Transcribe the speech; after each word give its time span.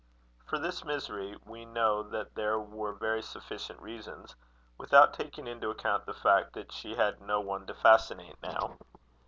For 0.47 0.57
this 0.57 0.83
misery 0.83 1.37
we 1.45 1.63
know 1.63 2.01
that 2.01 2.33
there 2.33 2.57
were 2.59 2.91
very 2.93 3.21
sufficient 3.21 3.79
reasons, 3.83 4.35
without 4.79 5.13
taking 5.13 5.45
into 5.45 5.69
account 5.69 6.07
the 6.07 6.13
fact 6.15 6.53
that 6.53 6.71
she 6.71 6.95
had 6.95 7.21
no 7.21 7.39
one 7.39 7.67
to 7.67 7.75
fascinate 7.75 8.41
now. 8.41 8.79